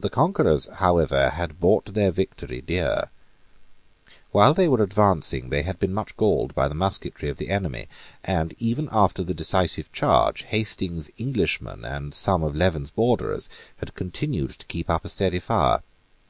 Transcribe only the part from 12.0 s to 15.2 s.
some of Leven's borderers had continued to keep up a